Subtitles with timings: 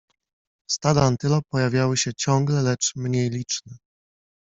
[0.69, 3.77] Stada antylop pojawiały się ciągle, lecz mniej liczne.